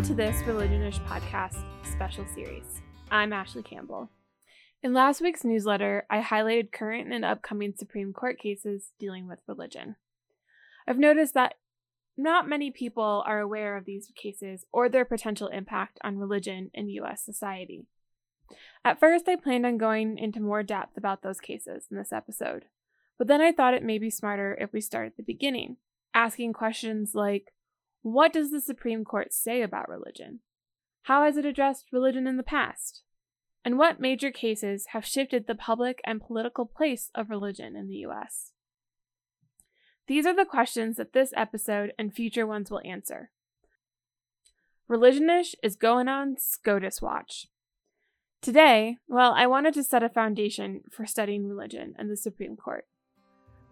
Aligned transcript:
Welcome 0.00 0.16
to 0.16 0.22
this 0.22 0.42
Religionish 0.44 0.98
podcast 1.04 1.62
special 1.84 2.24
series. 2.34 2.80
I'm 3.10 3.34
Ashley 3.34 3.62
Campbell. 3.62 4.08
In 4.82 4.94
last 4.94 5.20
week's 5.20 5.44
newsletter, 5.44 6.06
I 6.08 6.22
highlighted 6.22 6.72
current 6.72 7.12
and 7.12 7.22
upcoming 7.22 7.74
Supreme 7.76 8.14
Court 8.14 8.38
cases 8.38 8.92
dealing 8.98 9.28
with 9.28 9.40
religion. 9.46 9.96
I've 10.88 10.96
noticed 10.96 11.34
that 11.34 11.56
not 12.16 12.48
many 12.48 12.70
people 12.70 13.22
are 13.26 13.40
aware 13.40 13.76
of 13.76 13.84
these 13.84 14.10
cases 14.16 14.64
or 14.72 14.88
their 14.88 15.04
potential 15.04 15.48
impact 15.48 15.98
on 16.02 16.16
religion 16.16 16.70
in 16.72 16.88
U.S. 16.88 17.22
society. 17.22 17.84
At 18.82 18.98
first, 18.98 19.28
I 19.28 19.36
planned 19.36 19.66
on 19.66 19.76
going 19.76 20.16
into 20.16 20.40
more 20.40 20.62
depth 20.62 20.96
about 20.96 21.20
those 21.20 21.40
cases 21.40 21.84
in 21.90 21.98
this 21.98 22.10
episode, 22.10 22.64
but 23.18 23.26
then 23.26 23.42
I 23.42 23.52
thought 23.52 23.74
it 23.74 23.84
may 23.84 23.98
be 23.98 24.08
smarter 24.08 24.56
if 24.58 24.72
we 24.72 24.80
start 24.80 25.08
at 25.08 25.18
the 25.18 25.22
beginning, 25.22 25.76
asking 26.14 26.54
questions 26.54 27.14
like 27.14 27.52
What 28.02 28.32
does 28.32 28.50
the 28.50 28.60
Supreme 28.60 29.04
Court 29.04 29.32
say 29.32 29.62
about 29.62 29.88
religion? 29.88 30.40
How 31.02 31.24
has 31.24 31.36
it 31.36 31.44
addressed 31.44 31.92
religion 31.92 32.26
in 32.26 32.36
the 32.36 32.42
past? 32.42 33.02
And 33.64 33.76
what 33.76 34.00
major 34.00 34.30
cases 34.30 34.86
have 34.92 35.04
shifted 35.04 35.46
the 35.46 35.54
public 35.54 36.00
and 36.04 36.20
political 36.20 36.64
place 36.64 37.10
of 37.14 37.28
religion 37.28 37.76
in 37.76 37.88
the 37.88 37.96
U.S.? 37.96 38.52
These 40.06 40.24
are 40.26 40.34
the 40.34 40.46
questions 40.46 40.96
that 40.96 41.12
this 41.12 41.32
episode 41.36 41.92
and 41.98 42.12
future 42.12 42.46
ones 42.46 42.70
will 42.70 42.80
answer. 42.84 43.30
Religionish 44.90 45.54
is 45.62 45.76
going 45.76 46.08
on 46.08 46.36
SCOTUS 46.38 47.00
Watch. 47.02 47.46
Today, 48.40 48.96
well, 49.06 49.34
I 49.36 49.46
wanted 49.46 49.74
to 49.74 49.84
set 49.84 50.02
a 50.02 50.08
foundation 50.08 50.80
for 50.90 51.04
studying 51.04 51.46
religion 51.46 51.94
and 51.98 52.10
the 52.10 52.16
Supreme 52.16 52.56
Court. 52.56 52.86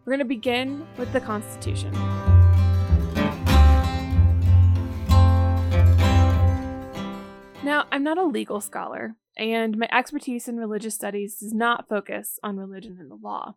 We're 0.05 0.12
going 0.12 0.19
to 0.21 0.27
begin 0.27 0.87
with 0.99 1.12
the 1.12 1.21
Constitution. 1.21 1.93
Now, 7.69 7.85
I'm 7.93 8.03
not 8.03 8.17
a 8.17 8.25
legal 8.25 8.63
scholar, 8.63 9.17
and 9.37 9.77
my 9.77 9.91
expertise 9.93 10.49
in 10.49 10.57
religious 10.57 10.95
studies 10.95 11.39
does 11.39 11.53
not 11.53 11.87
focus 11.87 12.39
on 12.43 12.57
religion 12.57 12.97
and 12.99 13.11
the 13.11 13.15
law. 13.15 13.57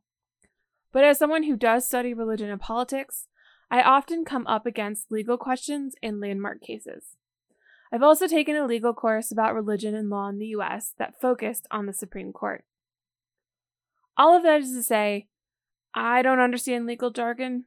But 0.92 1.06
as 1.06 1.18
someone 1.18 1.44
who 1.44 1.56
does 1.56 1.88
study 1.88 2.14
religion 2.14 2.50
and 2.50 2.60
politics, 2.60 3.28
I 3.72 3.82
often 3.82 4.26
come 4.26 4.46
up 4.48 4.66
against 4.66 5.14
legal 5.14 5.38
questions 5.38 5.96
in 6.02 6.20
landmark 6.20 6.60
cases. 6.60 7.16
I've 7.90 8.04
also 8.04 8.28
taken 8.28 8.58
a 8.58 8.66
legal 8.66 8.94
course 8.94 9.32
about 9.32 9.56
religion 9.56 9.96
and 9.96 10.10
law 10.10 10.28
in 10.28 10.40
the 10.40 10.48
US 10.48 10.94
that 10.98 11.22
focused 11.22 11.66
on 11.72 11.86
the 11.86 11.94
Supreme 11.94 12.34
Court. 12.34 12.66
All 14.18 14.36
of 14.36 14.44
that 14.44 14.60
is 14.60 14.74
to 14.74 14.84
say, 14.84 15.30
I 15.96 16.22
don't 16.22 16.42
understand 16.42 16.86
legal 16.86 17.12
jargon. 17.12 17.64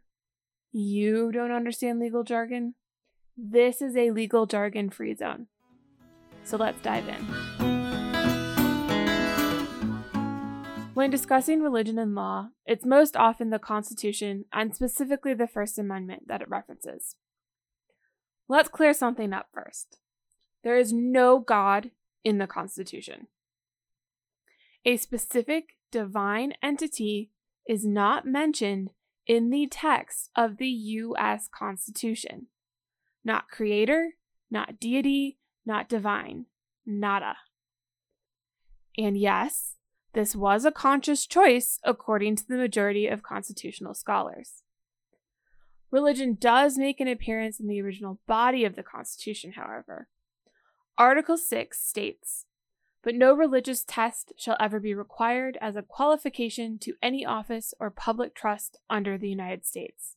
You 0.73 1.33
don't 1.33 1.53
understand 1.53 2.01
legal 2.01 2.23
jargon. 2.23 2.75
This 3.35 3.81
is 3.81 3.97
a 3.97 4.11
legal 4.11 4.45
jargon 4.45 4.91
free 4.91 5.15
zone. 5.15 5.47
So 6.45 6.57
let's 6.57 6.81
dive 6.83 7.09
in. 7.09 7.25
When 10.95 11.11
discussing 11.11 11.61
religion 11.61 11.99
and 11.99 12.15
law, 12.15 12.51
it's 12.67 12.85
most 12.85 13.17
often 13.17 13.51
the 13.51 13.59
Constitution 13.59 14.45
and 14.53 14.75
specifically 14.75 15.35
the 15.35 15.49
First 15.49 15.79
Amendment 15.79 16.29
that 16.29 16.41
it 16.41 16.49
references. 16.49 17.17
Let's 18.49 18.69
clear 18.69 18.95
something 18.95 19.33
up 19.33 19.49
first. 19.53 19.99
There 20.63 20.77
is 20.77 20.93
no 20.93 21.41
God 21.41 21.91
in 22.23 22.39
the 22.39 22.47
Constitution. 22.47 23.27
A 24.85 24.97
specific 24.97 25.77
divine 25.91 26.55
entity 26.63 27.31
is 27.67 27.85
not 27.85 28.27
mentioned 28.27 28.91
in 29.27 29.51
the 29.51 29.67
text 29.67 30.31
of 30.37 30.59
the 30.59 30.69
U.S. 30.69 31.49
Constitution. 31.53 32.47
Not 33.25 33.49
creator, 33.49 34.11
not 34.51 34.79
deity, 34.79 35.39
not 35.67 35.89
divine. 35.89 36.47
Nada. 36.87 37.37
And 38.97 39.17
yes, 39.17 39.77
this 40.13 40.37
was 40.37 40.65
a 40.65 40.71
conscious 40.71 41.27
choice 41.27 41.79
according 41.83 42.37
to 42.37 42.49
the 42.49 42.57
majority 42.57 43.07
of 43.07 43.23
constitutional 43.23 43.95
scholars. 43.95 44.63
Religion 45.91 46.37
does 46.39 46.77
make 46.77 47.01
an 47.01 47.09
appearance 47.09 47.59
in 47.59 47.67
the 47.67 47.81
original 47.81 48.21
body 48.27 48.65
of 48.65 48.77
the 48.77 48.83
Constitution, 48.83 49.53
however. 49.53 50.09
Article 50.99 51.37
6 51.37 51.81
states 51.81 52.47
but 53.05 53.15
no 53.15 53.35
religious 53.35 53.85
test 53.85 54.33
shall 54.39 54.57
ever 54.59 54.81
be 54.81 54.95
required 54.95 55.59
as 55.61 55.77
a 55.77 55.83
qualification 55.83 56.79
to 56.79 56.95
any 57.03 57.25
office 57.25 57.75
or 57.79 57.91
public 57.91 58.35
trust 58.35 58.79
under 58.89 59.19
the 59.19 59.29
United 59.29 59.67
States. 59.67 60.17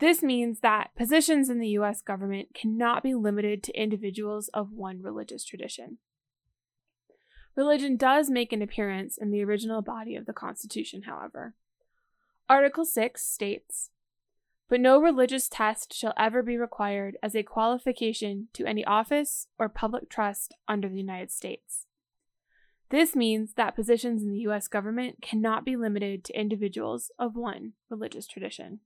This 0.00 0.22
means 0.22 0.60
that 0.60 0.94
positions 0.96 1.48
in 1.48 1.60
the 1.60 1.68
U.S. 1.68 2.02
government 2.02 2.48
cannot 2.54 3.02
be 3.02 3.14
limited 3.14 3.62
to 3.64 3.80
individuals 3.80 4.48
of 4.48 4.72
one 4.72 5.02
religious 5.02 5.44
tradition. 5.44 5.98
Religion 7.56 7.96
does 7.96 8.28
make 8.28 8.52
an 8.52 8.62
appearance 8.62 9.16
in 9.16 9.30
the 9.30 9.44
original 9.44 9.82
body 9.82 10.16
of 10.16 10.26
the 10.26 10.32
Constitution, 10.32 11.02
however. 11.02 11.54
Article 12.48 12.84
6 12.84 13.24
states 13.24 13.90
but 14.68 14.80
no 14.80 15.00
religious 15.00 15.48
test 15.48 15.92
shall 15.92 16.14
ever 16.16 16.42
be 16.42 16.56
required 16.56 17.16
as 17.22 17.34
a 17.34 17.42
qualification 17.42 18.48
to 18.54 18.66
any 18.66 18.84
office 18.84 19.46
or 19.58 19.68
public 19.68 20.08
trust 20.08 20.54
under 20.66 20.88
the 20.88 20.96
United 20.96 21.30
States. 21.30 21.86
This 22.90 23.14
means 23.14 23.54
that 23.54 23.76
positions 23.76 24.22
in 24.22 24.30
the 24.30 24.38
U.S. 24.38 24.68
government 24.68 25.20
cannot 25.20 25.64
be 25.64 25.76
limited 25.76 26.24
to 26.24 26.40
individuals 26.40 27.10
of 27.18 27.36
one 27.36 27.72
religious 27.90 28.26
tradition. 28.26 28.80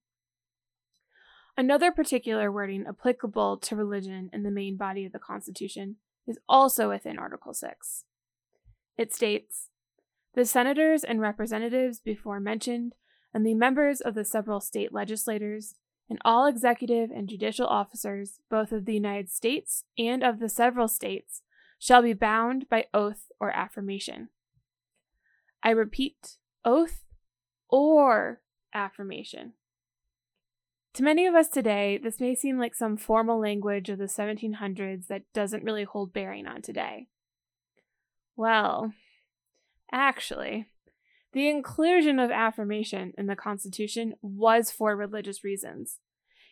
Another 1.59 1.91
particular 1.91 2.53
wording 2.53 2.85
applicable 2.89 3.57
to 3.57 3.75
religion 3.75 4.31
in 4.33 4.45
the 4.45 4.51
main 4.51 4.77
body 4.77 5.05
of 5.05 5.11
the 5.11 5.19
Constitution 5.19 5.97
is 6.25 6.39
also 6.49 6.89
within 6.89 7.19
Article 7.19 7.53
6. 7.53 8.05
It 8.97 9.13
states 9.13 9.69
The 10.37 10.45
senators 10.45 11.03
and 11.03 11.21
representatives 11.21 11.99
before 11.99 12.39
mentioned 12.39 12.95
and 13.35 13.45
the 13.45 13.55
members 13.55 14.01
of 14.01 14.15
the 14.15 14.25
several 14.25 14.61
state 14.61 14.93
legislatures, 14.93 15.75
and 16.09 16.21
all 16.25 16.47
executive 16.47 17.11
and 17.11 17.29
judicial 17.29 17.67
officers, 17.67 18.39
both 18.49 18.71
of 18.71 18.85
the 18.85 18.95
United 18.95 19.29
States 19.29 19.83
and 19.99 20.23
of 20.23 20.39
the 20.39 20.49
several 20.49 20.87
states, 20.87 21.43
shall 21.77 22.03
be 22.03 22.13
bound 22.13 22.69
by 22.69 22.85
oath 22.95 23.33
or 23.41 23.51
affirmation. 23.51 24.29
I 25.65 25.71
repeat, 25.71 26.37
oath 26.65 27.03
or 27.69 28.43
affirmation. 28.73 29.55
To 30.99 31.05
many 31.05 31.29
of 31.29 31.37
us 31.37 31.47
today, 31.47 31.97
this 31.97 32.19
may 32.19 32.35
seem 32.35 32.59
like 32.59 32.75
some 32.75 32.97
formal 32.97 33.39
language 33.39 33.89
of 33.89 33.99
the 33.99 34.07
1700s 34.07 35.07
that 35.07 35.33
doesn't 35.33 35.63
really 35.63 35.85
hold 35.85 36.13
bearing 36.13 36.49
on 36.49 36.61
today. 36.61 37.07
Well, 38.35 38.93
actually, 39.93 40.67
the 41.33 41.49
inclusion 41.49 42.19
of 42.19 42.33
affirmation 42.33 43.13
in 43.17 43.29
the 43.29 43.37
Constitution 43.37 44.15
was 44.23 44.73
for 44.73 44.97
religious 44.97 45.45
reasons. 45.45 46.01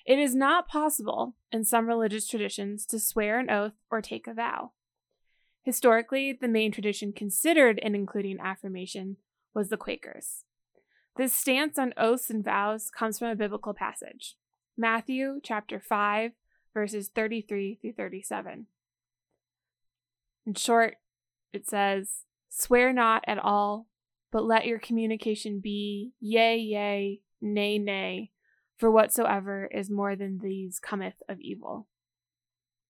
It 0.06 0.20
is 0.20 0.32
not 0.32 0.68
possible 0.68 1.34
in 1.50 1.64
some 1.64 1.88
religious 1.88 2.28
traditions 2.28 2.86
to 2.86 3.00
swear 3.00 3.40
an 3.40 3.50
oath 3.50 3.74
or 3.90 4.00
take 4.00 4.28
a 4.28 4.32
vow. 4.32 4.70
Historically, 5.64 6.32
the 6.32 6.46
main 6.46 6.70
tradition 6.70 7.12
considered 7.12 7.80
in 7.80 7.96
including 7.96 8.38
affirmation 8.38 9.16
was 9.56 9.70
the 9.70 9.76
Quakers. 9.76 10.44
This 11.16 11.34
stance 11.34 11.78
on 11.78 11.94
oaths 11.96 12.30
and 12.30 12.44
vows 12.44 12.90
comes 12.90 13.18
from 13.18 13.28
a 13.28 13.36
biblical 13.36 13.72
passage, 13.72 14.36
Matthew 14.76 15.40
chapter 15.42 15.80
5, 15.80 16.32
verses 16.74 17.08
33 17.08 17.78
through 17.80 17.92
37. 17.92 18.66
In 20.46 20.54
short, 20.54 20.96
it 21.52 21.68
says, 21.68 22.24
Swear 22.48 22.92
not 22.92 23.24
at 23.26 23.38
all 23.38 23.86
but 24.36 24.44
let 24.44 24.66
your 24.66 24.78
communication 24.78 25.60
be 25.60 26.12
yea, 26.20 26.58
yea, 26.58 27.22
nay, 27.40 27.78
nay, 27.78 28.30
for 28.76 28.90
whatsoever 28.90 29.66
is 29.72 29.90
more 29.90 30.14
than 30.14 30.40
these 30.42 30.78
cometh 30.78 31.22
of 31.26 31.40
evil. 31.40 31.88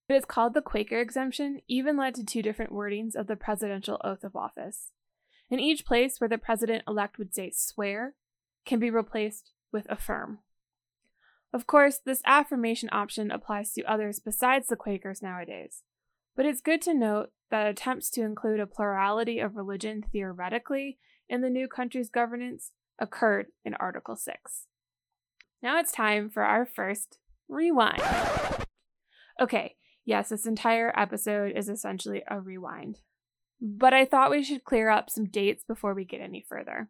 It 0.08 0.14
is 0.14 0.24
called 0.24 0.54
the 0.54 0.60
Quaker 0.60 1.00
exemption, 1.00 1.60
even 1.68 1.96
led 1.96 2.16
to 2.16 2.24
two 2.24 2.42
different 2.42 2.72
wordings 2.72 3.14
of 3.14 3.28
the 3.28 3.36
presidential 3.36 4.00
oath 4.02 4.24
of 4.24 4.34
office. 4.34 4.90
In 5.48 5.60
each 5.60 5.86
place 5.86 6.20
where 6.20 6.28
the 6.28 6.38
president 6.38 6.84
elect 6.88 7.18
would 7.18 7.34
say 7.34 7.52
swear, 7.54 8.14
can 8.64 8.80
be 8.80 8.90
replaced 8.90 9.52
with 9.72 9.86
affirm. 9.88 10.40
Of 11.52 11.66
course, 11.66 12.00
this 12.04 12.20
affirmation 12.26 12.88
option 12.92 13.30
applies 13.30 13.72
to 13.72 13.84
others 13.84 14.18
besides 14.18 14.68
the 14.68 14.76
Quakers 14.76 15.22
nowadays, 15.22 15.82
but 16.34 16.44
it's 16.44 16.60
good 16.60 16.82
to 16.82 16.94
note 16.94 17.30
that 17.50 17.66
attempts 17.66 18.10
to 18.10 18.22
include 18.22 18.60
a 18.60 18.66
plurality 18.66 19.38
of 19.38 19.56
religion 19.56 20.04
theoretically 20.12 20.98
in 21.28 21.40
the 21.40 21.50
new 21.50 21.68
country's 21.68 22.10
governance 22.10 22.72
occurred 22.98 23.46
in 23.64 23.74
Article 23.74 24.16
6. 24.16 24.66
Now 25.62 25.78
it's 25.78 25.92
time 25.92 26.28
for 26.28 26.42
our 26.42 26.66
first 26.66 27.18
rewind. 27.48 28.02
Okay, 29.40 29.76
yes, 30.04 30.30
this 30.30 30.46
entire 30.46 30.92
episode 30.98 31.52
is 31.56 31.68
essentially 31.68 32.22
a 32.28 32.40
rewind, 32.40 32.98
but 33.60 33.94
I 33.94 34.04
thought 34.04 34.30
we 34.30 34.42
should 34.42 34.64
clear 34.64 34.88
up 34.88 35.10
some 35.10 35.26
dates 35.26 35.64
before 35.64 35.94
we 35.94 36.04
get 36.04 36.20
any 36.20 36.44
further. 36.46 36.88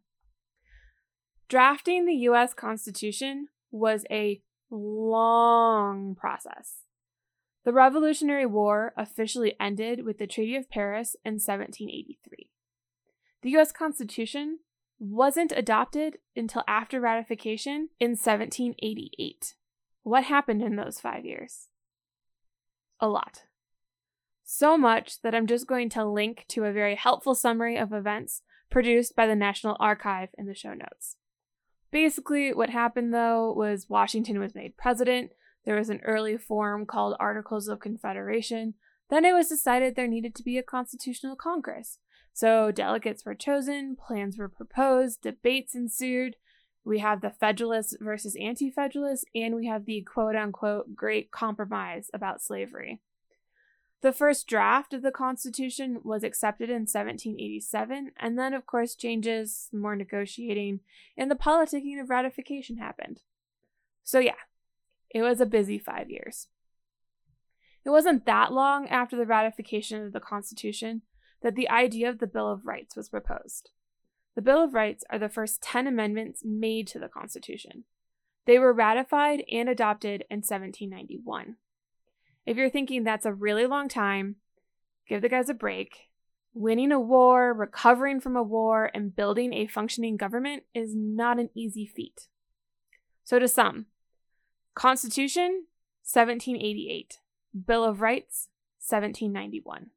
Drafting 1.49 2.07
the 2.07 2.15
US 2.15 2.55
Constitution 2.55 3.49
was 3.71 4.05
a 4.11 4.43
long 4.71 6.15
process. 6.15 6.83
The 7.65 7.73
Revolutionary 7.73 8.47
War 8.47 8.93
officially 8.97 9.55
ended 9.59 10.05
with 10.05 10.19
the 10.19 10.27
Treaty 10.27 10.57
of 10.57 10.71
Paris 10.71 11.17
in 11.25 11.35
1783. 11.35 12.51
The 13.43 13.57
US 13.57 13.73
Constitution 13.73 14.61
wasn't 14.99 15.53
adopted 15.55 16.19
until 16.35 16.65
after 16.67 17.01
ratification 17.01 17.91
in 18.01 18.11
1788. 18.13 19.55
What 20.03 20.25
happened 20.25 20.63
in 20.63 20.77
those 20.77 21.01
five 21.01 21.25
years? 21.25 21.69
A 23.01 23.09
lot. 23.09 23.43
So 24.49 24.79
much 24.79 25.23
that 25.23 25.35
I'm 25.35 25.49
just 25.49 25.67
going 25.67 25.89
to 25.91 26.05
link 26.05 26.45
to 26.51 26.67
a 26.67 26.73
very 26.73 26.95
helpful 26.95 27.35
summary 27.35 27.77
of 27.77 27.93
events 27.93 28.43
produced 28.71 29.17
by 29.17 29.27
the 29.27 29.35
National 29.35 29.77
Archive 29.81 30.29
in 30.39 30.47
the 30.47 30.55
show 30.55 30.73
notes. 30.73 31.17
Basically, 31.91 32.55
what 32.55 32.71
happened 32.71 33.13
though 33.13 33.53
was 33.53 33.91
Washington 33.91 34.39
was 34.39 34.55
made 34.55 34.77
president. 34.77 35.33
There 35.65 35.75
was 35.75 35.91
an 35.91 36.01
early 36.05 36.39
form 36.39 36.87
called 36.87 37.17
Articles 37.19 37.67
of 37.67 37.81
Confederation. 37.81 38.75
Then 39.11 39.25
it 39.25 39.35
was 39.35 39.49
decided 39.49 39.97
there 39.97 40.07
needed 40.07 40.37
to 40.37 40.45
be 40.45 40.59
a 40.59 40.63
constitutional 40.63 41.35
Congress. 41.35 41.99
So 42.33 42.71
delegates 42.71 43.25
were 43.25 43.35
chosen, 43.35 43.97
plans 43.97 44.39
were 44.39 44.49
proposed, 44.49 45.23
debates 45.23 45.75
ensued. 45.75 46.37
We 46.85 47.01
have 47.01 47.21
the 47.21 47.31
Federalists 47.31 47.97
versus 48.01 48.37
Anti 48.41 48.71
Federalists, 48.71 49.25
and 49.35 49.57
we 49.57 49.67
have 49.67 49.87
the 49.87 50.03
quote 50.03 50.37
unquote 50.37 50.95
Great 50.95 51.33
Compromise 51.33 52.11
about 52.15 52.41
slavery. 52.41 53.01
The 54.03 54.13
first 54.13 54.47
draft 54.47 54.93
of 54.93 55.03
the 55.03 55.11
Constitution 55.11 56.01
was 56.05 56.23
accepted 56.23 56.69
in 56.69 56.83
1787, 56.83 58.13
and 58.19 58.39
then, 58.39 58.53
of 58.53 58.67
course, 58.67 58.95
changes, 58.95 59.69
more 59.73 59.97
negotiating, 59.97 60.81
and 61.17 61.31
the 61.31 61.35
politicking 61.35 62.01
of 62.01 62.11
ratification 62.11 62.77
happened. 62.77 63.23
So, 64.05 64.19
yeah, 64.19 64.35
it 65.11 65.23
was 65.23 65.41
a 65.41 65.47
busy 65.47 65.79
five 65.79 66.11
years. 66.11 66.49
It 67.85 67.91
wasn't 67.91 68.27
that 68.27 68.53
long 68.53 68.87
after 68.89 69.17
the 69.17 69.27
ratification 69.27 70.05
of 70.05 70.13
the 70.13 70.21
Constitution 70.21 71.03
that 71.43 71.55
the 71.55 71.69
idea 71.69 72.11
of 72.11 72.19
the 72.19 72.27
Bill 72.27 72.51
of 72.51 72.67
Rights 72.67 72.97
was 72.97 73.09
proposed. 73.09 73.71
The 74.35 74.43
Bill 74.43 74.63
of 74.63 74.75
Rights 74.75 75.05
are 75.09 75.19
the 75.19 75.29
first 75.29 75.63
10 75.63 75.87
amendments 75.87 76.43
made 76.45 76.87
to 76.89 76.99
the 76.99 77.09
Constitution. 77.09 77.85
They 78.45 78.59
were 78.59 78.73
ratified 78.73 79.43
and 79.51 79.69
adopted 79.69 80.25
in 80.31 80.39
1791. 80.39 81.57
If 82.47 82.57
you're 82.57 82.71
thinking 82.71 83.03
that's 83.03 83.27
a 83.27 83.35
really 83.35 83.67
long 83.67 83.89
time, 83.89 84.37
give 85.09 85.21
the 85.21 85.29
guys 85.29 85.49
a 85.49 85.55
break. 85.55 86.09
Winning 86.55 86.93
a 86.93 87.01
war, 87.01 87.53
recovering 87.53 88.21
from 88.21 88.37
a 88.37 88.43
war, 88.43 88.91
and 88.95 89.15
building 89.15 89.53
a 89.53 89.67
functioning 89.67 90.17
government 90.17 90.63
is 90.73 90.95
not 90.95 91.39
an 91.39 91.51
easy 91.55 91.85
feat. 91.85 92.29
So, 93.25 93.39
to 93.39 93.49
sum 93.49 93.87
Constitution, 94.75 95.67
1788. 96.05 97.19
Bill 97.67 97.85
of 97.85 98.01
Rights, 98.01 98.49
1791. 98.87 99.91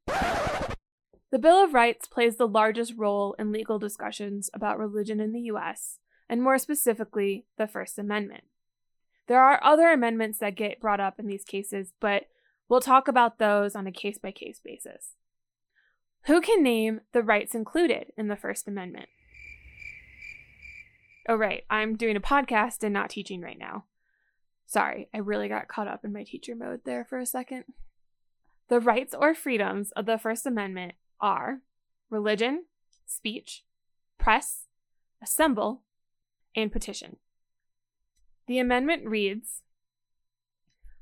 The 1.32 1.40
Bill 1.40 1.64
of 1.64 1.76
Rights 1.76 2.08
plays 2.08 2.38
the 2.38 2.48
largest 2.48 2.94
role 2.98 3.36
in 3.38 3.52
legal 3.52 3.78
discussions 3.78 4.50
about 4.54 4.80
religion 4.80 5.20
in 5.20 5.32
the 5.34 5.42
US, 5.42 6.00
and 6.28 6.42
more 6.42 6.58
specifically, 6.58 7.46
the 7.58 7.68
First 7.68 8.00
Amendment. 8.00 8.46
There 9.28 9.42
are 9.42 9.64
other 9.64 9.92
amendments 9.92 10.40
that 10.40 10.56
get 10.56 10.82
brought 10.82 11.00
up 11.00 11.20
in 11.20 11.28
these 11.28 11.44
cases, 11.44 11.94
but 12.00 12.24
We'll 12.70 12.82
talk 12.82 13.08
about 13.08 13.40
those 13.40 13.76
on 13.76 13.88
a 13.88 13.92
case 13.92 14.20
by 14.20 14.32
case 14.32 14.62
basis. 14.64 15.16
Who 16.26 16.40
can 16.40 16.62
name 16.62 17.02
the 17.14 17.24
rights 17.24 17.56
included 17.56 18.14
in 18.16 18.28
the 18.28 18.36
First 18.36 18.68
Amendment? 18.68 19.10
Oh, 21.28 21.36
right, 21.36 21.64
I'm 21.70 21.96
doing 21.96 22.16
a 22.16 22.22
podcast 22.22 22.84
and 22.84 22.94
not 22.94 23.10
teaching 23.10 23.42
right 23.42 23.58
now. 23.58 23.86
Sorry, 24.68 25.10
I 25.14 25.18
really 25.18 25.48
got 25.48 25.68
caught 25.68 25.88
up 25.88 26.06
in 26.06 26.14
my 26.14 26.24
teacher 26.24 26.56
mode 26.56 26.82
there 26.86 27.04
for 27.04 27.18
a 27.18 27.26
second. 27.26 27.66
The 28.68 28.80
rights 28.80 29.16
or 29.20 29.34
freedoms 29.34 29.92
of 29.92 30.06
the 30.06 30.20
First 30.20 30.46
Amendment 30.46 30.94
are 31.20 31.62
religion, 32.12 32.66
speech, 33.08 33.64
press, 34.20 34.66
assemble, 35.24 35.82
and 36.56 36.72
petition. 36.72 37.18
The 38.48 38.60
amendment 38.60 39.08
reads 39.08 39.64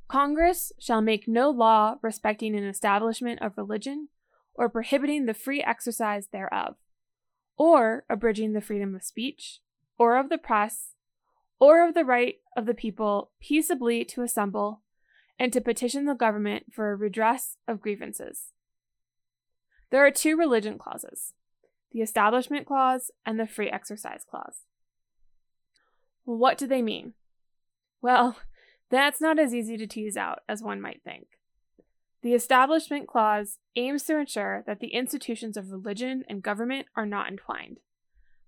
Congress 0.08 0.72
shall 0.80 1.02
make 1.02 1.28
no 1.28 1.50
law 1.50 1.96
respecting 2.02 2.56
an 2.56 2.64
establishment 2.64 3.42
of 3.42 3.58
religion, 3.58 4.10
or 4.54 4.70
prohibiting 4.70 5.26
the 5.26 5.34
free 5.34 5.62
exercise 5.62 6.28
thereof, 6.28 6.76
or 7.58 8.06
abridging 8.10 8.54
the 8.54 8.62
freedom 8.62 8.96
of 8.96 9.04
speech, 9.04 9.60
or 9.98 10.18
of 10.18 10.30
the 10.30 10.38
press, 10.38 10.94
or 11.60 11.88
of 11.88 11.94
the 11.94 12.06
right 12.06 12.36
of 12.56 12.66
the 12.66 12.74
people 12.74 13.32
peaceably 13.40 14.06
to 14.06 14.22
assemble 14.22 14.82
and 15.40 15.52
to 15.54 15.62
petition 15.62 16.06
the 16.06 16.14
government 16.14 16.66
for 16.74 16.92
a 16.92 16.96
redress 16.96 17.58
of 17.68 17.82
grievances. 17.82 18.54
There 19.90 20.06
are 20.06 20.12
two 20.12 20.38
religion 20.38 20.78
clauses 20.78 21.34
the 21.92 22.02
Establishment 22.02 22.66
Clause 22.66 23.12
and 23.26 23.40
the 23.40 23.48
Free 23.48 23.70
Exercise 23.70 24.26
Clause. 24.30 24.64
What 26.26 26.58
do 26.58 26.68
they 26.68 26.82
mean? 26.82 27.14
Well, 28.02 28.38
that's 28.90 29.22
not 29.22 29.40
as 29.40 29.54
easy 29.54 29.78
to 29.78 29.88
tease 29.88 30.18
out 30.18 30.40
as 30.48 30.62
one 30.62 30.82
might 30.82 31.02
think. 31.04 31.28
The 32.24 32.34
Establishment 32.34 33.08
Clause 33.08 33.58
aims 33.76 34.04
to 34.04 34.20
ensure 34.20 34.64
that 34.66 34.80
the 34.80 34.94
institutions 34.94 35.56
of 35.56 35.72
religion 35.72 36.24
and 36.28 36.42
government 36.42 36.88
are 36.96 37.06
not 37.06 37.30
entwined. 37.30 37.80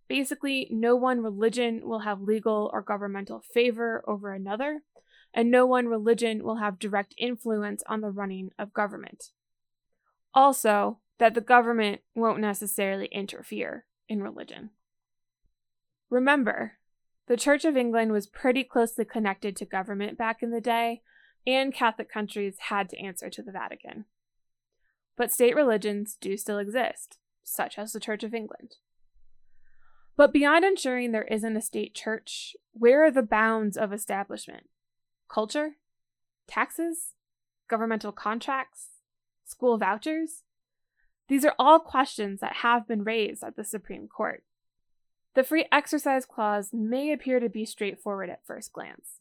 Basically, 0.07 0.67
no 0.71 0.95
one 0.95 1.21
religion 1.21 1.81
will 1.83 1.99
have 1.99 2.21
legal 2.21 2.69
or 2.73 2.81
governmental 2.81 3.43
favor 3.53 4.03
over 4.07 4.33
another, 4.33 4.81
and 5.33 5.51
no 5.51 5.67
one 5.67 5.87
religion 5.87 6.43
will 6.43 6.57
have 6.57 6.79
direct 6.79 7.13
influence 7.17 7.83
on 7.87 8.01
the 8.01 8.09
running 8.09 8.49
of 8.57 8.73
government. 8.73 9.25
Also, 10.33 10.99
that 11.19 11.35
the 11.35 11.41
government 11.41 12.01
won't 12.15 12.39
necessarily 12.39 13.05
interfere 13.11 13.85
in 14.07 14.23
religion. 14.23 14.71
Remember, 16.09 16.78
the 17.29 17.37
Church 17.37 17.63
of 17.63 17.77
England 17.77 18.11
was 18.11 18.25
pretty 18.25 18.63
closely 18.63 19.05
connected 19.05 19.55
to 19.55 19.65
government 19.65 20.17
back 20.17 20.41
in 20.41 20.49
the 20.49 20.59
day, 20.59 21.03
and 21.45 21.73
Catholic 21.73 22.11
countries 22.11 22.55
had 22.69 22.89
to 22.89 22.99
answer 22.99 23.29
to 23.29 23.43
the 23.43 23.51
Vatican. 23.51 24.05
But 25.15 25.31
state 25.31 25.55
religions 25.55 26.17
do 26.19 26.35
still 26.37 26.57
exist, 26.57 27.19
such 27.43 27.77
as 27.77 27.93
the 27.93 27.99
Church 27.99 28.23
of 28.23 28.33
England. 28.33 28.77
But 30.17 30.33
beyond 30.33 30.65
ensuring 30.65 31.11
there 31.11 31.25
isn't 31.25 31.55
a 31.55 31.61
state 31.61 31.93
church, 31.93 32.55
where 32.71 33.05
are 33.05 33.11
the 33.11 33.21
bounds 33.21 33.77
of 33.77 33.93
establishment? 33.93 34.67
Culture? 35.31 35.73
Taxes? 36.47 37.13
Governmental 37.69 38.11
contracts? 38.11 38.87
School 39.45 39.77
vouchers? 39.77 40.43
These 41.27 41.45
are 41.45 41.53
all 41.59 41.79
questions 41.79 42.39
that 42.39 42.57
have 42.57 42.87
been 42.87 43.03
raised 43.03 43.43
at 43.43 43.55
the 43.55 43.63
Supreme 43.63 44.07
Court. 44.07 44.43
The 45.39 45.45
free 45.45 45.67
exercise 45.71 46.25
clause 46.25 46.71
may 46.73 47.13
appear 47.13 47.39
to 47.39 47.47
be 47.47 47.63
straightforward 47.63 48.29
at 48.29 48.45
first 48.45 48.73
glance. 48.73 49.19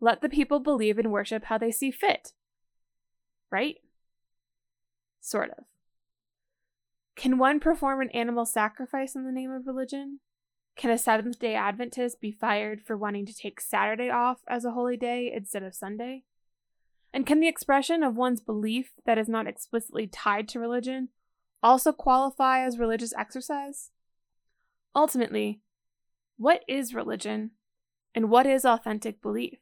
Let 0.00 0.22
the 0.22 0.30
people 0.30 0.60
believe 0.60 0.98
and 0.98 1.12
worship 1.12 1.44
how 1.44 1.58
they 1.58 1.70
see 1.70 1.90
fit. 1.90 2.32
Right? 3.50 3.76
Sort 5.20 5.50
of. 5.50 5.64
Can 7.16 7.36
one 7.36 7.60
perform 7.60 8.00
an 8.00 8.08
animal 8.12 8.46
sacrifice 8.46 9.14
in 9.14 9.26
the 9.26 9.30
name 9.30 9.50
of 9.50 9.66
religion? 9.66 10.20
Can 10.74 10.90
a 10.90 10.96
Seventh 10.96 11.38
day 11.38 11.54
Adventist 11.54 12.18
be 12.18 12.32
fired 12.32 12.80
for 12.80 12.96
wanting 12.96 13.26
to 13.26 13.36
take 13.36 13.60
Saturday 13.60 14.08
off 14.08 14.38
as 14.48 14.64
a 14.64 14.70
holy 14.70 14.96
day 14.96 15.30
instead 15.36 15.62
of 15.62 15.74
Sunday? 15.74 16.22
And 17.12 17.26
can 17.26 17.40
the 17.40 17.48
expression 17.48 18.02
of 18.02 18.16
one's 18.16 18.40
belief 18.40 18.92
that 19.04 19.18
is 19.18 19.28
not 19.28 19.46
explicitly 19.46 20.06
tied 20.06 20.48
to 20.48 20.58
religion 20.58 21.10
also 21.62 21.92
qualify 21.92 22.64
as 22.64 22.78
religious 22.78 23.12
exercise? 23.18 23.90
Ultimately, 24.94 25.60
what 26.36 26.62
is 26.68 26.94
religion 26.94 27.52
and 28.14 28.30
what 28.30 28.46
is 28.46 28.64
authentic 28.64 29.22
belief? 29.22 29.58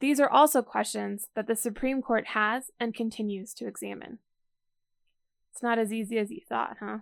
These 0.00 0.18
are 0.18 0.30
also 0.30 0.62
questions 0.62 1.28
that 1.34 1.46
the 1.46 1.54
Supreme 1.54 2.02
Court 2.02 2.28
has 2.28 2.70
and 2.80 2.94
continues 2.94 3.52
to 3.54 3.66
examine. 3.66 4.18
It's 5.52 5.62
not 5.62 5.78
as 5.78 5.92
easy 5.92 6.18
as 6.18 6.30
you 6.30 6.40
thought, 6.48 6.78
huh? 6.80 6.98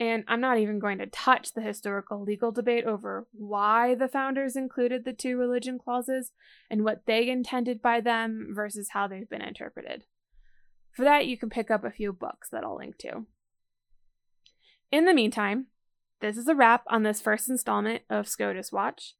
And 0.00 0.24
I'm 0.28 0.40
not 0.40 0.58
even 0.58 0.78
going 0.78 0.98
to 0.98 1.06
touch 1.06 1.52
the 1.52 1.60
historical 1.60 2.22
legal 2.22 2.52
debate 2.52 2.84
over 2.84 3.26
why 3.32 3.94
the 3.94 4.08
founders 4.08 4.54
included 4.54 5.04
the 5.04 5.12
two 5.12 5.36
religion 5.36 5.78
clauses 5.78 6.32
and 6.70 6.84
what 6.84 7.02
they 7.06 7.28
intended 7.28 7.82
by 7.82 8.00
them 8.00 8.48
versus 8.54 8.90
how 8.92 9.08
they've 9.08 9.28
been 9.28 9.42
interpreted. 9.42 10.04
For 10.92 11.04
that, 11.04 11.26
you 11.26 11.36
can 11.36 11.50
pick 11.50 11.70
up 11.70 11.84
a 11.84 11.90
few 11.90 12.12
books 12.12 12.48
that 12.50 12.64
I'll 12.64 12.76
link 12.76 12.98
to. 12.98 13.24
In 14.90 15.04
the 15.04 15.14
meantime, 15.14 15.66
this 16.20 16.36
is 16.36 16.48
a 16.48 16.54
wrap 16.54 16.82
on 16.88 17.04
this 17.04 17.20
first 17.20 17.48
installment 17.48 18.02
of 18.10 18.26
SCOTUS 18.26 18.72
Watch. 18.72 19.14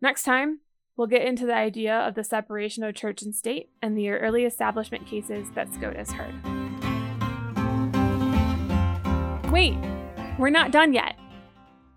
Next 0.00 0.22
time, 0.22 0.60
we'll 0.96 1.06
get 1.06 1.26
into 1.26 1.44
the 1.44 1.54
idea 1.54 1.94
of 1.94 2.14
the 2.14 2.24
separation 2.24 2.82
of 2.84 2.94
church 2.94 3.22
and 3.22 3.34
state 3.34 3.70
and 3.82 3.96
the 3.96 4.08
early 4.10 4.44
establishment 4.44 5.06
cases 5.06 5.48
that 5.54 5.72
SCOTUS 5.74 6.12
heard. 6.12 6.34
Wait, 9.52 9.76
we're 10.38 10.48
not 10.48 10.72
done 10.72 10.94
yet. 10.94 11.16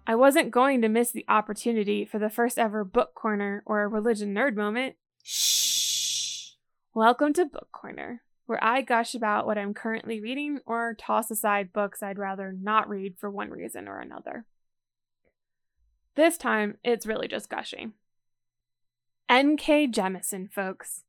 I 0.06 0.16
wasn't 0.16 0.52
going 0.52 0.82
to 0.82 0.90
miss 0.90 1.12
the 1.12 1.26
opportunity 1.30 2.04
for 2.06 2.20
the 2.20 2.30
first 2.30 2.60
ever 2.60 2.84
book 2.84 3.16
corner 3.16 3.64
or 3.66 3.84
a 3.84 3.88
religion 3.88 4.36
nerd 4.36 4.56
moment. 4.56 4.96
Shh. 5.24 6.52
Welcome 6.94 7.34
to 7.34 7.46
Book 7.46 7.70
Corner, 7.72 8.22
where 8.46 8.64
I 8.64 8.82
gush 8.82 9.16
about 9.16 9.46
what 9.46 9.58
I'm 9.58 9.74
currently 9.74 10.22
reading 10.22 10.60
or 10.66 10.94
toss 10.94 11.32
aside 11.32 11.74
books 11.74 12.04
I'd 12.04 12.20
rather 12.20 12.52
not 12.52 12.90
read 12.90 13.16
for 13.18 13.30
one 13.30 13.50
reason 13.50 13.88
or 13.88 14.00
another. 14.00 14.46
This 16.16 16.38
time, 16.38 16.78
it's 16.84 17.06
really 17.06 17.28
just 17.28 17.50
gushing. 17.50 17.94
N.K. 19.28 19.88
Jemisin, 19.88 20.52
folks. 20.52 21.04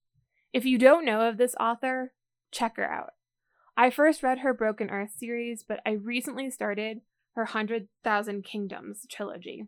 If 0.52 0.64
you 0.64 0.78
don't 0.78 1.04
know 1.04 1.28
of 1.28 1.36
this 1.36 1.54
author, 1.60 2.12
check 2.50 2.76
her 2.76 2.90
out. 2.90 3.10
I 3.76 3.90
first 3.90 4.22
read 4.22 4.38
her 4.38 4.54
Broken 4.54 4.88
Earth 4.88 5.12
series, 5.16 5.62
but 5.62 5.80
I 5.84 5.92
recently 5.92 6.50
started 6.50 7.02
her 7.34 7.42
100,000 7.42 8.42
Kingdoms 8.42 9.06
trilogy. 9.10 9.66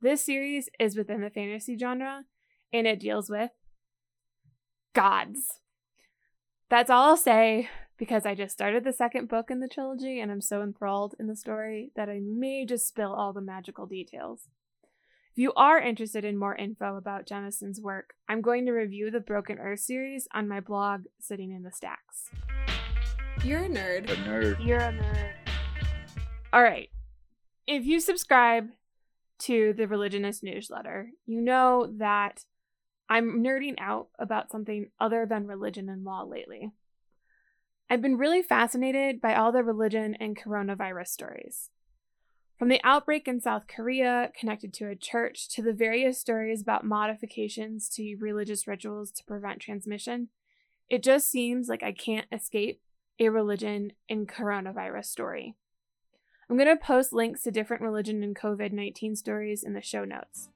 This 0.00 0.24
series 0.24 0.68
is 0.78 0.96
within 0.96 1.20
the 1.20 1.30
fantasy 1.30 1.76
genre, 1.76 2.24
and 2.72 2.86
it 2.86 3.00
deals 3.00 3.28
with 3.28 3.50
gods. 4.94 5.58
That's 6.72 6.88
all 6.88 7.10
I'll 7.10 7.16
say 7.18 7.68
because 7.98 8.24
I 8.24 8.34
just 8.34 8.54
started 8.54 8.82
the 8.82 8.94
second 8.94 9.28
book 9.28 9.50
in 9.50 9.60
the 9.60 9.68
trilogy 9.68 10.20
and 10.20 10.32
I'm 10.32 10.40
so 10.40 10.62
enthralled 10.62 11.14
in 11.20 11.26
the 11.26 11.36
story 11.36 11.90
that 11.96 12.08
I 12.08 12.20
may 12.24 12.64
just 12.64 12.88
spill 12.88 13.12
all 13.12 13.34
the 13.34 13.42
magical 13.42 13.84
details. 13.84 14.48
If 15.32 15.36
you 15.36 15.52
are 15.52 15.78
interested 15.78 16.24
in 16.24 16.38
more 16.38 16.56
info 16.56 16.96
about 16.96 17.26
Jemisin's 17.26 17.78
work, 17.78 18.14
I'm 18.26 18.40
going 18.40 18.64
to 18.64 18.72
review 18.72 19.10
the 19.10 19.20
Broken 19.20 19.58
Earth 19.58 19.80
series 19.80 20.26
on 20.32 20.48
my 20.48 20.60
blog, 20.60 21.02
Sitting 21.20 21.52
in 21.52 21.62
the 21.62 21.72
Stacks. 21.72 22.30
You're 23.44 23.64
a 23.64 23.68
nerd. 23.68 24.08
A 24.08 24.16
nerd. 24.16 24.64
You're 24.64 24.78
a 24.78 24.92
nerd. 24.94 25.32
All 26.54 26.62
right. 26.62 26.88
If 27.66 27.84
you 27.84 28.00
subscribe 28.00 28.70
to 29.40 29.74
the 29.74 29.86
Religionish 29.86 30.42
newsletter, 30.42 31.10
you 31.26 31.42
know 31.42 31.92
that 31.98 32.46
I'm 33.12 33.44
nerding 33.44 33.74
out 33.76 34.08
about 34.18 34.50
something 34.50 34.88
other 34.98 35.26
than 35.26 35.46
religion 35.46 35.90
and 35.90 36.02
law 36.02 36.22
lately. 36.22 36.70
I've 37.90 38.00
been 38.00 38.16
really 38.16 38.40
fascinated 38.40 39.20
by 39.20 39.34
all 39.34 39.52
the 39.52 39.62
religion 39.62 40.16
and 40.18 40.34
coronavirus 40.34 41.08
stories. 41.08 41.68
From 42.58 42.70
the 42.70 42.80
outbreak 42.82 43.28
in 43.28 43.38
South 43.38 43.64
Korea 43.68 44.32
connected 44.34 44.72
to 44.72 44.88
a 44.88 44.96
church 44.96 45.50
to 45.50 45.60
the 45.60 45.74
various 45.74 46.18
stories 46.18 46.62
about 46.62 46.86
modifications 46.86 47.90
to 47.96 48.16
religious 48.18 48.66
rituals 48.66 49.10
to 49.10 49.24
prevent 49.24 49.60
transmission, 49.60 50.28
it 50.88 51.02
just 51.02 51.30
seems 51.30 51.68
like 51.68 51.82
I 51.82 51.92
can't 51.92 52.28
escape 52.32 52.80
a 53.20 53.28
religion 53.28 53.92
and 54.08 54.26
coronavirus 54.26 55.04
story. 55.04 55.54
I'm 56.48 56.56
going 56.56 56.66
to 56.66 56.82
post 56.82 57.12
links 57.12 57.42
to 57.42 57.50
different 57.50 57.82
religion 57.82 58.22
and 58.22 58.34
COVID 58.34 58.72
19 58.72 59.16
stories 59.16 59.62
in 59.62 59.74
the 59.74 59.82
show 59.82 60.06
notes. 60.06 60.48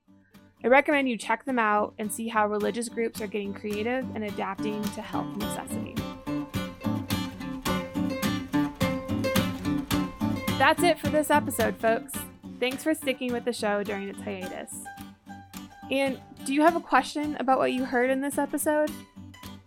I 0.66 0.68
recommend 0.68 1.08
you 1.08 1.16
check 1.16 1.44
them 1.44 1.60
out 1.60 1.94
and 1.96 2.12
see 2.12 2.26
how 2.26 2.48
religious 2.48 2.88
groups 2.88 3.20
are 3.20 3.28
getting 3.28 3.54
creative 3.54 4.04
and 4.16 4.24
adapting 4.24 4.82
to 4.82 5.00
health 5.00 5.28
necessity. 5.36 5.94
That's 10.58 10.82
it 10.82 10.98
for 10.98 11.08
this 11.08 11.30
episode, 11.30 11.76
folks. 11.76 12.14
Thanks 12.58 12.82
for 12.82 12.94
sticking 12.94 13.32
with 13.32 13.44
the 13.44 13.52
show 13.52 13.84
during 13.84 14.08
its 14.08 14.20
hiatus. 14.20 14.74
And 15.92 16.20
do 16.44 16.52
you 16.52 16.62
have 16.62 16.74
a 16.74 16.80
question 16.80 17.36
about 17.38 17.58
what 17.58 17.72
you 17.72 17.84
heard 17.84 18.10
in 18.10 18.20
this 18.20 18.36
episode? 18.36 18.90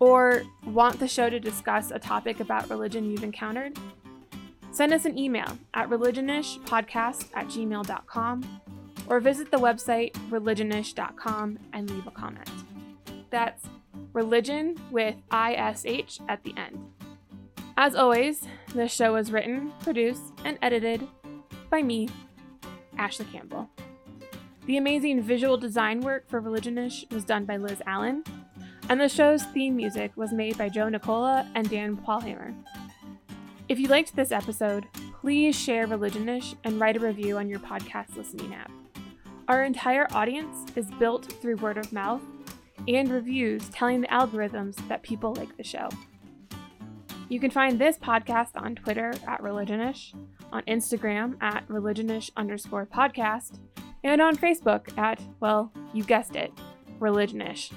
Or 0.00 0.42
want 0.66 1.00
the 1.00 1.08
show 1.08 1.30
to 1.30 1.40
discuss 1.40 1.90
a 1.90 1.98
topic 1.98 2.40
about 2.40 2.68
religion 2.68 3.10
you've 3.10 3.24
encountered? 3.24 3.78
Send 4.70 4.92
us 4.92 5.06
an 5.06 5.16
email 5.18 5.56
at 5.72 5.88
religionishpodcast 5.88 7.28
at 7.32 7.46
gmail.com 7.46 8.60
or 9.10 9.20
visit 9.20 9.50
the 9.50 9.58
website 9.58 10.12
religionish.com 10.30 11.58
and 11.74 11.90
leave 11.90 12.06
a 12.06 12.10
comment. 12.10 12.48
That's 13.28 13.66
religion 14.12 14.80
with 14.90 15.16
ISH 15.32 16.20
at 16.28 16.42
the 16.44 16.54
end. 16.56 16.78
As 17.76 17.94
always, 17.94 18.46
this 18.74 18.92
show 18.92 19.14
was 19.14 19.32
written, 19.32 19.72
produced, 19.80 20.32
and 20.44 20.58
edited 20.62 21.06
by 21.70 21.82
me, 21.82 22.08
Ashley 22.96 23.26
Campbell. 23.26 23.68
The 24.66 24.76
amazing 24.76 25.22
visual 25.22 25.56
design 25.56 26.00
work 26.00 26.28
for 26.28 26.40
Religionish 26.40 27.10
was 27.12 27.24
done 27.24 27.44
by 27.44 27.56
Liz 27.56 27.82
Allen, 27.86 28.22
and 28.88 29.00
the 29.00 29.08
show's 29.08 29.44
theme 29.44 29.76
music 29.76 30.12
was 30.16 30.32
made 30.32 30.56
by 30.58 30.68
Joe 30.68 30.88
Nicola 30.88 31.50
and 31.54 31.68
Dan 31.68 31.96
Paulhammer. 31.96 32.54
If 33.68 33.78
you 33.78 33.88
liked 33.88 34.14
this 34.14 34.32
episode, 34.32 34.86
please 35.20 35.56
share 35.56 35.86
Religionish 35.86 36.54
and 36.64 36.80
write 36.80 36.96
a 36.96 37.00
review 37.00 37.38
on 37.38 37.48
your 37.48 37.60
podcast 37.60 38.16
listening 38.16 38.54
app. 38.54 38.70
Our 39.50 39.64
entire 39.64 40.06
audience 40.12 40.64
is 40.76 40.88
built 41.00 41.24
through 41.42 41.56
word 41.56 41.76
of 41.76 41.92
mouth 41.92 42.22
and 42.86 43.10
reviews 43.10 43.68
telling 43.70 44.00
the 44.00 44.06
algorithms 44.06 44.76
that 44.86 45.02
people 45.02 45.34
like 45.34 45.56
the 45.56 45.64
show. 45.64 45.88
You 47.28 47.40
can 47.40 47.50
find 47.50 47.76
this 47.76 47.98
podcast 47.98 48.50
on 48.54 48.76
Twitter 48.76 49.12
at 49.26 49.42
Religionish, 49.42 50.14
on 50.52 50.62
Instagram 50.68 51.36
at 51.42 51.66
Religionish 51.66 52.30
underscore 52.36 52.86
podcast, 52.86 53.58
and 54.04 54.22
on 54.22 54.36
Facebook 54.36 54.96
at, 54.96 55.20
well, 55.40 55.72
you 55.92 56.04
guessed 56.04 56.36
it, 56.36 56.52
Religionish. 57.00 57.72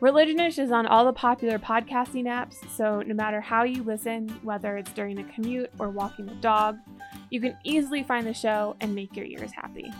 Religionish 0.00 0.58
is 0.58 0.72
on 0.72 0.86
all 0.86 1.04
the 1.04 1.12
popular 1.12 1.58
podcasting 1.58 2.24
apps, 2.24 2.56
so 2.70 3.02
no 3.02 3.12
matter 3.12 3.42
how 3.42 3.64
you 3.64 3.82
listen, 3.82 4.30
whether 4.42 4.78
it's 4.78 4.92
during 4.92 5.18
a 5.18 5.24
commute 5.24 5.70
or 5.78 5.90
walking 5.90 6.24
the 6.24 6.34
dog, 6.36 6.78
you 7.28 7.38
can 7.38 7.54
easily 7.64 8.02
find 8.02 8.26
the 8.26 8.32
show 8.32 8.76
and 8.80 8.94
make 8.94 9.14
your 9.14 9.26
ears 9.26 9.52
happy. 9.52 9.92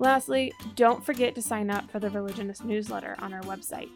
Lastly, 0.00 0.52
don't 0.76 1.04
forget 1.04 1.34
to 1.34 1.42
sign 1.42 1.70
up 1.70 1.88
for 1.90 2.00
the 2.00 2.08
Religionish 2.08 2.64
newsletter 2.64 3.16
on 3.18 3.34
our 3.34 3.42
website. 3.42 3.90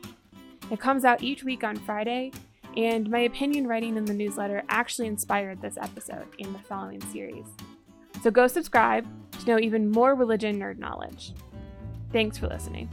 It 0.71 0.79
comes 0.79 1.05
out 1.05 1.23
each 1.23 1.43
week 1.45 1.65
on 1.65 1.77
Friday 1.77 2.31
and 2.77 3.09
my 3.09 3.21
opinion 3.21 3.67
writing 3.67 3.97
in 3.97 4.05
the 4.05 4.13
newsletter 4.13 4.63
actually 4.69 5.07
inspired 5.07 5.63
this 5.63 5.79
episode 5.79 6.27
in 6.39 6.53
the 6.53 6.59
following 6.59 7.01
series. 7.11 7.47
So 8.23 8.31
go 8.31 8.47
subscribe 8.49 9.07
to 9.41 9.47
know 9.47 9.59
even 9.59 9.91
more 9.91 10.15
religion 10.15 10.61
nerd 10.61 10.79
knowledge. 10.79 11.33
Thanks 12.13 12.37
for 12.37 12.49
listening. 12.49 12.89